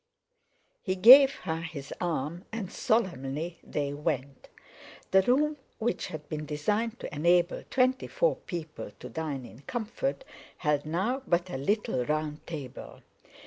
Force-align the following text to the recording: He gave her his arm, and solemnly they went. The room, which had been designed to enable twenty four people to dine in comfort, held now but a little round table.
He 0.81 0.95
gave 0.95 1.31
her 1.45 1.61
his 1.61 1.93
arm, 2.01 2.43
and 2.51 2.71
solemnly 2.71 3.59
they 3.63 3.93
went. 3.93 4.49
The 5.11 5.21
room, 5.21 5.57
which 5.77 6.07
had 6.07 6.27
been 6.27 6.47
designed 6.47 6.99
to 7.01 7.13
enable 7.15 7.61
twenty 7.69 8.07
four 8.07 8.37
people 8.37 8.89
to 8.99 9.09
dine 9.09 9.45
in 9.45 9.59
comfort, 9.61 10.23
held 10.57 10.87
now 10.87 11.21
but 11.27 11.51
a 11.51 11.57
little 11.57 12.03
round 12.03 12.47
table. 12.47 13.03